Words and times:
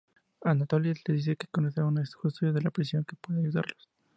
Anatoli 0.43 0.93
les 1.05 1.13
dice 1.15 1.35
que 1.35 1.45
conoce 1.55 1.79
a 1.79 1.85
un 1.85 2.03
custodio 2.19 2.51
de 2.53 2.63
la 2.63 2.71
prisión 2.71 3.05
que 3.05 3.15
puede 3.17 3.41
ayudarlos. 3.41 3.87